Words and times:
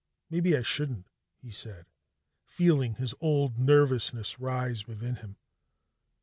"Maybe 0.31 0.57
I 0.57 0.63
shouldn't," 0.63 1.05
he 1.37 1.51
said, 1.51 1.85
feeling 2.43 2.95
his 2.95 3.13
old 3.21 3.59
nervousness 3.59 4.39
rise 4.39 4.87
within 4.87 5.17
him. 5.17 5.35